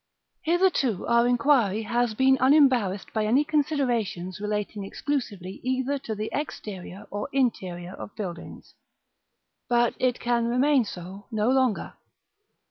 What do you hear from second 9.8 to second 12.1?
it can remain so no longer.